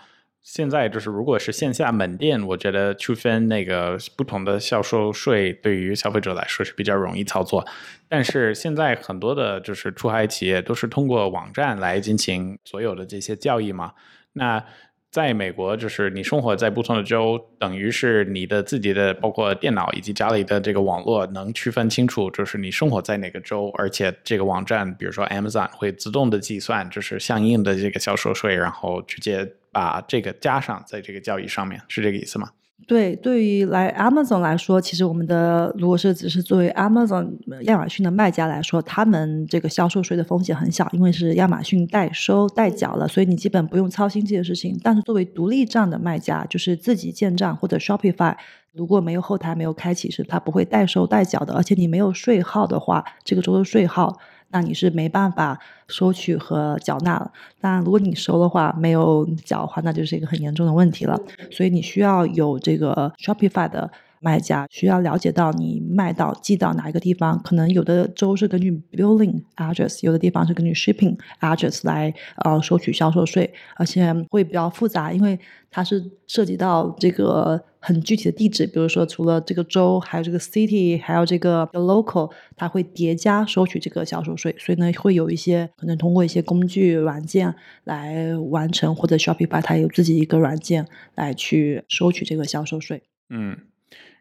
[0.47, 7.67] 现在就是，如果是线下门店，我觉得区分那个不同的销售税，对于消费者来说是比较容易操作。
[8.09, 13.93] 但是现在很多的就是出海企业都是通过网站来进行所有的这些交易嘛。
[14.35, 14.65] 那
[15.11, 32.49] 在美国，就是你生活在不同的州，等于是你的自己的包括电脑以及家里的这个网络能区分清楚，就是你生活在哪个州，而且这个网站，比如说 Amazon 会自动的计算，就是相应的这个销售税，然后直接把这个加上在这个交易上面，是这个意思吗？
[32.87, 37.29] 对，对于来 Amazon 来说，其实我们的如果是只是作为 Amazon
[37.65, 44.81] 亚马逊的卖家来说，他们这个销售税的风险很小，因为是亚马逊代收代缴了，所以你基本不用操心这些事情。
[44.83, 48.35] 但是作为独立账的卖家，就是自己建账或者 Shopify，
[48.73, 54.19] 如果没有后台没有开启，是它不会代收代缴的，而且你没有税号的话，这个州的税号。
[54.57, 57.31] 那你是没办法收取和缴纳了。
[57.61, 61.21] 那如果你收的话没有缴的话，那就是一个很严重的问题了。
[61.51, 63.91] 所以你需要有这个 Shopify 的
[64.27, 67.41] 卖家，需要了解到你卖到寄到哪一个地方。
[67.45, 72.13] 可能有的州是根据 Billing Address，有的地方是根据 Shipping Address 来
[72.45, 75.39] 呃收取销售税，而且会比较复杂，因为
[75.71, 77.65] 它是涉及到这个。
[77.87, 90.85] 很具体的地址，比如说除了这个州，还有这个 city，还有这个 local，它会叠加收取这个销售税，所以呢，会有一些可能通过一些工具软件来完成，或者 Shopify 它有自己一个软件
[91.15, 93.05] 来去收取这个销售税。
[93.31, 93.57] 嗯，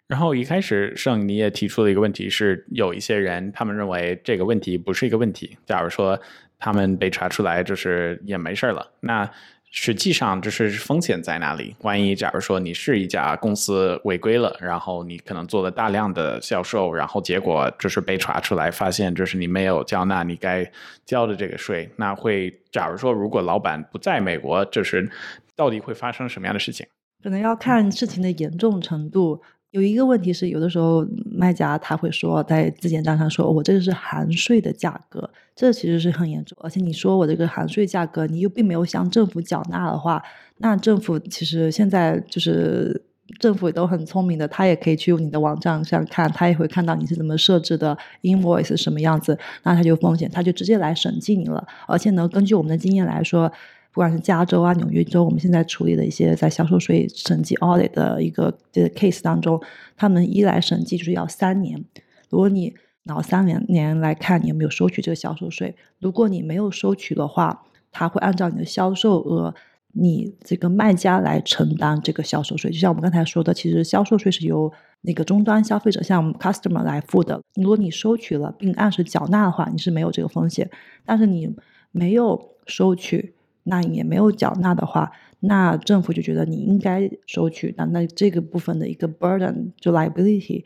[0.07, 6.19] 然后一开始盛你也提出了一个问题，是有一些人他们认为这个问题不是一个问题，假如说
[6.59, 9.29] 他们被查出来就是也没事了，那。
[9.77, 11.75] 实际上，就是风险在哪里？
[11.81, 20.71] 万一假如说你是一家公司违规了，然后你可能做了大量的销售，然后结果就是被查出来，发现就是你没有交纳你该
[21.05, 25.11] 交的这个税，那会假如说如果老板不在美国，就是
[25.57, 26.87] 到底会发生什么样的事情？
[27.21, 29.41] 可能要看事情的严重程度。
[29.75, 36.57] 有一个问题是，有的时候卖家他会说在自检账上说，我这个是含税的价格，这其实是很严重。
[36.61, 40.23] 而且你说我这个含税价格，你又并没有向政府缴纳的话，
[40.59, 43.03] 那政府其实现在就是
[43.37, 51.67] 政府也都很聪明的，他也可以去你的网站上看，他也会看到你是怎么设置的，invoice 什么样子，那他就风险，他就直接来审计你了。
[51.85, 53.51] 而且呢，根据我们的经验来说。
[53.95, 59.57] 不管是加州啊、纽约州，我们现在处理的一些在销售税审计 audit 的一个这个 case 当中，
[59.95, 61.81] 他们一来审计就是要三年。
[62.29, 69.55] 如果你然后三年年来看你有没有收取这个销售税，如果你没有收取的话，他会按照你的销售额，
[69.93, 72.69] 你这个卖家来承担这个销售税。
[72.71, 74.69] 就像我们刚才说的，其实销售税是由
[75.03, 77.41] 那个终端消费者像 customer 来付的。
[77.53, 80.69] 如果你收取了并按时缴纳的话，你是没有这个风险。
[81.05, 81.49] 但是你
[81.91, 83.33] 没有收取。
[83.67, 90.63] 那也没有缴纳的话，那政府就觉得你应该收取那，那这个部分的一个 burden 就 liability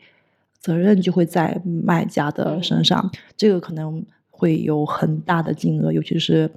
[0.58, 6.50] 责任就会在卖家的身上，这个可能会有很大的金额，尤其是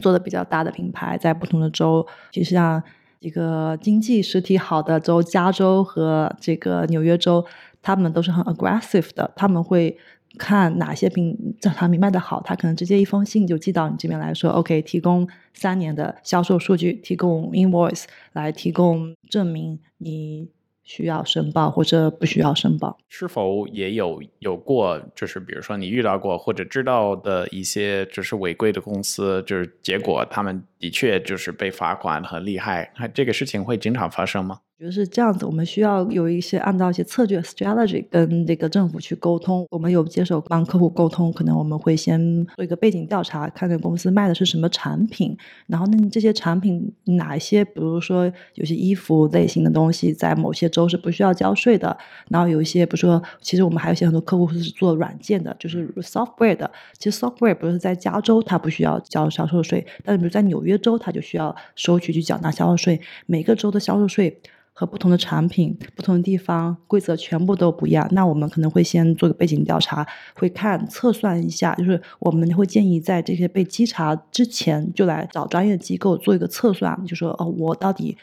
[0.00, 2.82] 做的比较大的品牌，在不同的州，其实像
[3.20, 7.44] 一个经济实体好的州，加州和这个纽约州，
[7.80, 9.96] 他们都是很 aggressive 的，他们会。
[10.38, 20.48] 看哪些品产品卖的好，他可能直接一封信就寄到你这边来说，OK，提供三年的销售数据，提供 invoice 来提供证明你
[20.82, 22.98] 需要申报或者不需要申报。
[23.08, 34.60] 是否也有有过，就是比如说你遇到过或者知道的一些就是违规的公司，就是结果他们的确就是被罚款很厉害，这个事情会经常发生吗？
[34.76, 39.64] 觉得是这样子，我们需要有一些按照一些策略 strategy 跟这个政府去沟通。
[39.70, 45.36] 我们有接手帮客户沟通，可能我们会先做一个背景调查，看看公司卖的是什么产品，
[45.68, 51.96] 然后那这些产品哪一些，比如说有些衣服类型的东西，在某些州是不需要交税的。
[52.28, 56.68] 然后有一些，比如说，其实我们还有一些很多客户是做软件的，就是 software 的。
[56.98, 63.00] 其实 software 不是在加州它不需要交销售税，但是比如在纽约州它就需要收取去缴纳销售税。
[63.26, 64.40] 每个州的销售税。
[64.76, 68.06] 和不同的产品、不同的地方规则全部都不一样。
[68.10, 78.18] 那我们可能会先做个背景调查，会看测算一下，就是我们会建议在这些被稽查之前就来找专业机构做一个测算，就说哦，我到底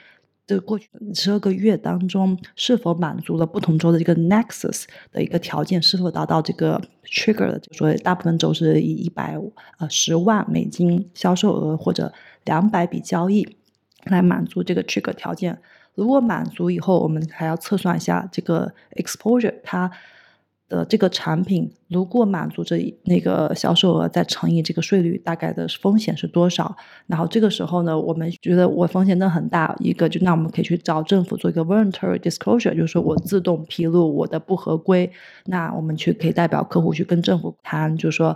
[0.46, 4.84] 这过去十二个月当中是否满足了不同州的这个 nexus
[5.14, 9.40] 的一个条件，是否达到这个 trigger 的，就说大部分州是以一百
[9.78, 12.12] 呃十万美金销售额或者
[12.44, 13.48] 两百笔交易
[14.04, 15.58] 来满足这个 trigger 条件。
[15.96, 19.92] 如果满足以后，我们还要测算一下这个 exposure，它
[20.70, 26.76] 的这个产品如果满足这那个销售额，再乘以这个税率，大概的风险是多少？
[27.08, 35.12] 然后这个时候呢，我们觉得我风险真的很大，一个就那我们可以去找政府做一个 voluntary disclosure，就是我自动披露我的不合规。
[35.46, 38.36] 那我们去可以代表客户去跟政府谈，就是说。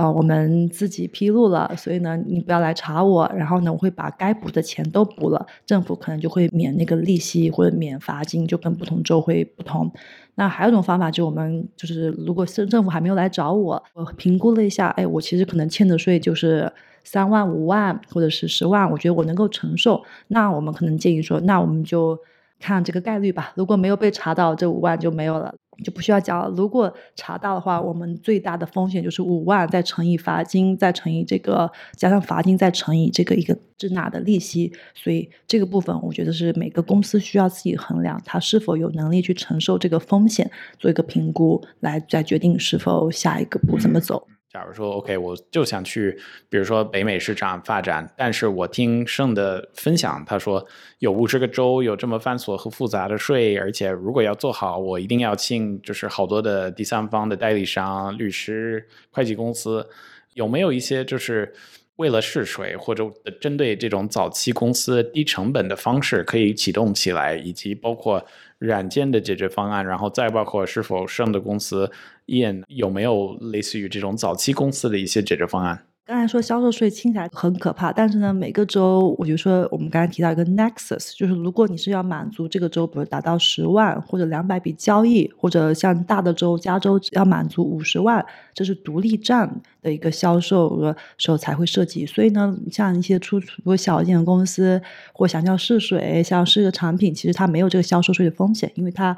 [0.00, 3.30] 呃，我们自己披露了，所以呢，你不要来查我。
[3.36, 9.92] 然后呢，我会把该补的钱都补了，政府可能就会免那个利息或者免罚金，就跟不同州会不同。
[10.36, 16.72] 那还有一种方法，就我们就是如果市政府还没有来找我，我评估了一下，哎，我其实可能欠的税就是
[17.04, 20.02] 三万、五万或者是十万，我觉得我能够承受。
[20.28, 22.18] 那我们可能建议说，那我们就。
[22.62, 26.50] 看这个概率吧，如果没有被查到，这五万就没有了，就不需要交了。
[26.56, 34.72] 如果查到的话，我们最大的风险就是五万再乘以罚金，再乘以这个加上罚金，再乘以这个一个滞纳的利息。
[34.94, 44.26] 所以这个部分，我觉得是每个公司需要自己衡量，他是否有能力去承受这个风险，做一个评估，来再决定是否下一个步怎么走。
[44.52, 50.66] 假如说，OK，我就想去，比如说北美市场发展，但是我听盛的分享，他说
[50.98, 59.88] 有五十个州有这么繁琐和复杂的税，而且如果要做好，我一定要请就是好多的第三方的代理商、律师、会计公司，
[60.34, 61.54] 有没有一些就是
[61.94, 63.08] 为了试水或者
[63.40, 68.26] 针对这种早期公司低成本的方式可以启动起来，以及包括。
[68.60, 71.90] 软件的解决方案，然后再包括是否剩的公司
[72.26, 75.86] ，in 有没有类似于这种早期公司的一些解决方案？
[76.06, 92.04] 刚才说销售税听起来很可怕，但是呢，每个州，我就说我们刚才提到一个 nexus，就是如果你是要满足这个州，比如达到十万或者两百笔交易，或者像大的州，加州要满足五十万，这是独立站的一个销售额时候才会涉及。
[92.04, 94.82] 所以呢，像一些出如果小一点的公司
[95.12, 99.16] 或想要试水，想要试个产品，其实它没有这个销售税的风险，因为它。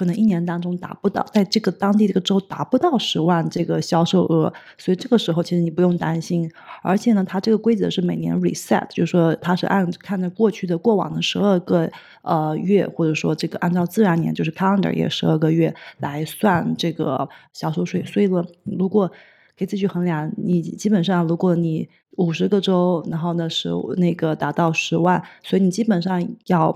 [0.00, 6.50] 可能一年当中达不到，在这个当地这个州达不到十万这个销售额，所以这个时候其实你不用担心。
[6.82, 11.86] 而且呢，它这个规则是每年 reset，就是说它是按看着过去的过往的十二个
[12.22, 18.02] 呃月，或者说这个按照自然年就是 calendar 也十二个月来算这个销售税。
[18.06, 19.12] 所以呢，如果
[19.54, 21.86] 给自己衡量，你基本上如果你
[22.16, 26.74] 五十个州，然后呢是那个达到十万，所以你基本上要。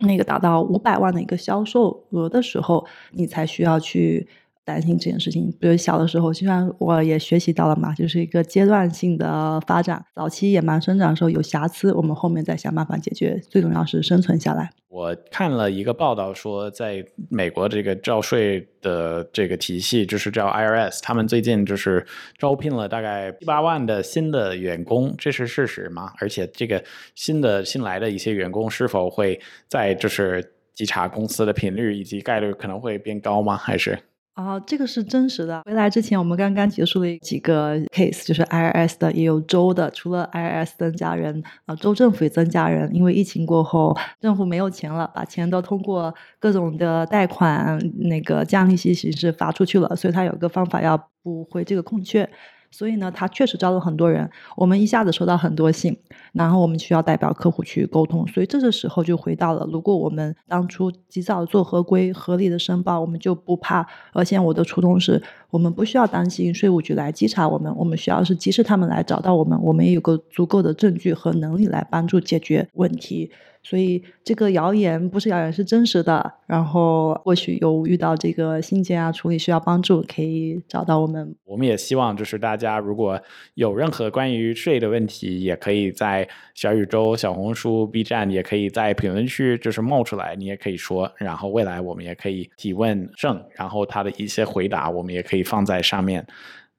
[0.00, 4.26] 那个达到五百万的一个销售额的时候，你才需要去
[4.70, 5.52] 担心这件事情。
[5.58, 13.40] 比如小的时候，虽然我也学习到了嘛，就是一个阶段性的发展，早期野蛮生长的时候有瑕疵，我们后面再想办法解决。
[13.50, 14.70] 最重要是生存下来。
[14.88, 22.04] 我看了一个报道说，在美国这个招税的这个体系，就是叫 IRS，他们最近就是
[22.38, 26.12] 招聘了大概七八万的新的员工，这是事实吗？
[26.18, 26.82] 而且这个
[27.14, 33.56] 新的新来的一些员工是否会在就是稽查公司的频率以及概率可能会变高吗？
[33.56, 33.96] 还是？
[34.40, 35.62] 啊，这个是真实的。
[35.66, 39.90] 回来之前，我们刚刚结束了几个 case，就是 IRS 的，也有州的。
[39.90, 42.88] 除了 IRS 增加人，啊，州政府也增加人。
[42.94, 52.26] 因为疫情过后，政府没有钱了，把钱都通过各种的贷款、那个降利息形式发出去了，所以他有个方法要补回这个空缺。
[52.70, 55.96] 所以呢，他确实招了很多人，我们一下子收到很多信，
[56.32, 63.86] 然后我们需要代表客户去沟通，所以这个时候就回到了，如果我们当初及早做合规、合理的申报，我们就不怕。
[64.12, 73.30] 而且我的初衷是，我们不需要担心税务局来稽查我们，我们需要是即使他们来找到我们，我们也有个足够的证据和能力来帮助解决问题。
[73.62, 76.32] 所以这个谣言不是谣言，是真实的。
[76.46, 81.34] 然后或许有遇到这个信件啊处理需要帮助，可以找到我们。
[81.44, 83.20] 我们也希望就是大家如果
[83.54, 91.12] 有任何关于税的问题，也可以在小宇宙、小红书、B 站，也可以在评论区就是冒出来，你也可以说。
[91.18, 96.26] 然后未来我们也可以提问证，然后他的一些回答我们也可以放在上面。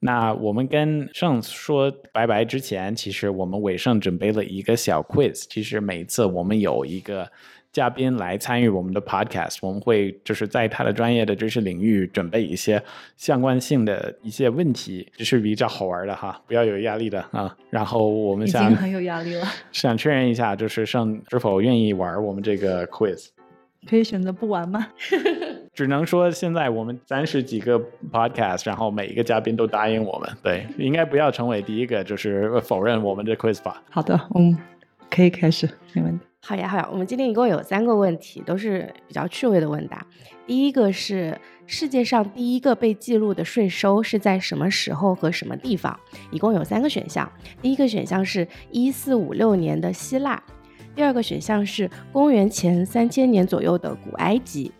[0.04, 5.46] 那我们跟盛说拜拜之前，其实我们伟盛准备了一个小 quiz。
[5.48, 7.32] 其实每一次我们有一个
[7.72, 12.82] 嘉宾来参与我们的 podcast，我们会就是在他的专业的知识领域准备一些
[13.16, 17.56] 相关性的一些问题，这是比较好玩的哈，不要有压力的啊。
[17.70, 23.28] 然后我们想很有压力了， 想确认一下，就是盛是否愿意玩我们这个 quiz。
[23.88, 24.88] 可以选择不玩吗？
[25.82, 33.82] 只能说现在我们三十几个 podcast，然后每一个嘉宾都答应我们，对，应该不要成为第一个就是否认我们的 quiz 吧。
[33.90, 34.56] 好的，嗯，
[35.10, 36.24] 可以开始，没问题。
[36.44, 40.06] 好呀，好呀，我们今天一共有三个问题，都是比较趣味的问答。
[40.46, 46.00] 第一个是世界上第一个被记录的税收是在什么时候和什么地方？
[46.30, 47.28] 一共有三个选项。
[47.60, 50.40] 第一个选项是一四五六年的希腊。
[50.94, 54.72] 第二个选项是公元前三千年左右的古埃及，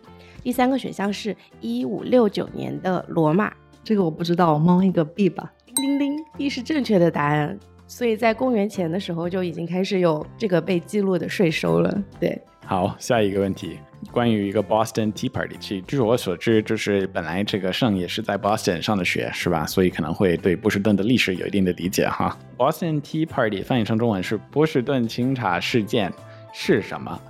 [0.42, 3.52] 第三个选项是一五六九年的罗马。
[3.84, 5.52] 这个我不知道，我蒙一个 B 吧。
[5.66, 7.58] 叮叮叮，B 是正确的答案。
[7.86, 12.02] 所以在公元前的时候就已经开始有这个被记录的税收了。
[12.18, 13.78] 对，好，下一个问题，
[14.10, 15.56] 关于一个 Boston Tea Party。
[15.60, 19.66] 据据我所知，就是本来这个圣也是在 Boston 上的学，是吧？
[19.66, 22.38] 所以可能会对波士顿的历史有一定的理解哈。
[22.56, 26.10] Boston Tea Party 翻译成中文是波士顿清茶事件
[26.54, 27.20] 是什么？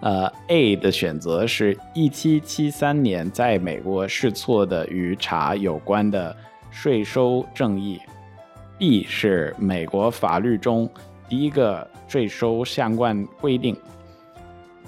[0.00, 6.36] 呃，A 的选择是1773年在美国试错的与茶有关的
[6.70, 8.00] 税收正义。
[8.76, 10.90] B 是美国法律中
[11.28, 13.74] 第一个税收相关规定。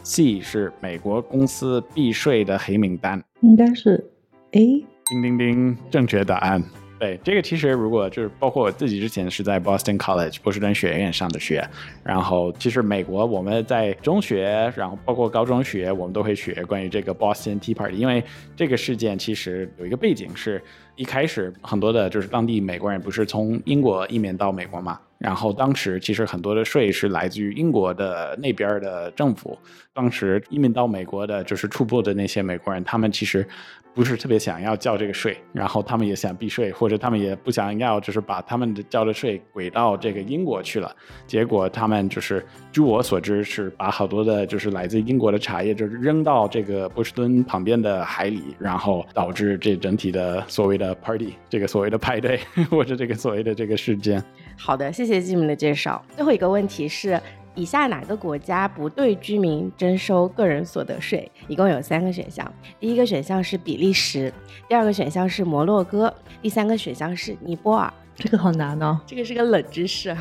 [0.03, 3.23] C 是美国公司避税的黑名单。
[3.41, 4.05] 应该是
[4.53, 4.85] A。
[5.07, 6.63] 叮叮叮，正确答案。
[6.99, 11.63] 对，这个其实如果就是包括我自己之前是在 Boston College 波士顿学院上的学，
[12.03, 18.25] 然后其实美国我们在中学，然后包括高中学，我们都会学关于这个 Boston Tea Party，因为
[18.57, 20.63] 这个事件其实有一个背景是，
[20.95, 29.59] 一开始很多的就是当地美国人不是从英国移民到美国嘛，然后当时其实很多的税是来自于英国的那边的政府，
[29.93, 33.47] 当时移民到美国的就是初步的那些美国人，他们其实。
[33.95, 40.95] 不是特别想要交这个税，然后他们也想避税，或者他们也不想要，就是把他们的交的税轨到这个英国去了。
[41.27, 52.39] 结果他们就是，据我所知，是把好多的，就是来自英国的茶叶，就是扔到这个波士顿旁边的海里，然后导致这整体的所谓的 party，这个所谓的派对，
[52.69, 54.23] 或者这个所谓的这个事件。
[54.59, 56.05] 好的，谢季明的介绍。
[56.15, 57.21] 最后一个问题是。
[57.59, 61.33] 以下哪个国家不对居民征收个人所得税？
[61.49, 62.47] 一共有三个选项。
[62.79, 64.31] 第一个选项是比利时，
[64.69, 67.91] 第二个选项是摩洛哥，第三个选项是尼泊尔。
[68.15, 70.15] 这个好难哦，这个是个冷知识。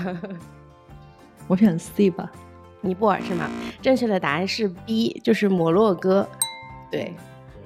[1.48, 2.32] 我选 C 吧，
[2.80, 3.50] 尼泊尔是吗？
[3.82, 6.26] 正确的答案是 B，就是摩洛哥。
[6.90, 7.14] 对。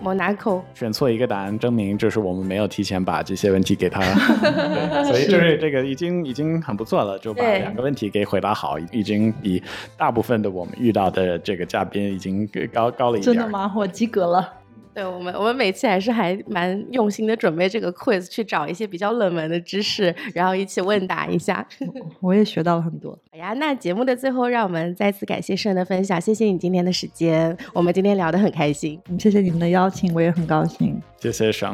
[0.03, 3.99] Monaco 选错一个答案，证明就是我们没有提前把这些问题给他，
[4.41, 9.61] 对，所以就是这个已经已经很不错了，就把两个问题给回答好，已经比
[9.97, 13.33] 大部分的我们遇到的这个嘉宾已经高高了一点。
[13.33, 13.71] 真的吗？
[13.75, 14.53] 我及格了。
[14.99, 21.65] 对我们，我们每次还是还蛮用心的准备这个 quiz，去找一些比较冷门的知识，然后一起问答一下。
[22.19, 23.17] 我也学到了很多。
[23.31, 28.99] 好呀，那节目的最后，让我们再次感谢盛的分享，谢谢你今天的时间，我们今天聊得很开心。
[29.17, 31.01] 谢谢你们的邀请，我也很高兴。
[31.21, 31.73] 谢谢盛。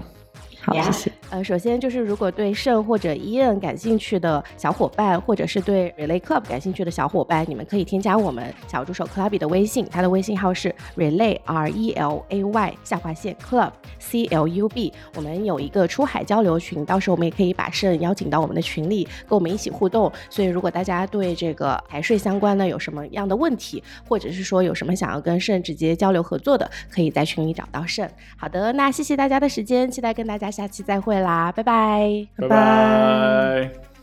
[0.66, 1.12] 好，谢谢。
[1.30, 13.72] 呃，首先就是如果对盛或者 Ian 感兴趣的小伙伴，或者是对 Relay Club 感兴趣的小伙伴，你们可以添加我们小助手 Clubby 的微信，他的微信号是 Relay R E L A Y 下划线 Club
[14.00, 14.92] C L U B。
[15.16, 20.12] 我们有一个出海交流群，到时候我们也可以把盛邀请到我们的群里，跟我们一起互动。
[20.32, 28.10] 所以如果大家对这个财税相关的有什么样的问题，或者是说有什么想要跟盛直接交流合作的，可以在群里找到盛。
[28.36, 30.55] 好的，那谢谢大家的时间，期待跟大家。
[30.56, 33.95] 下期再会啦，拜拜，拜拜。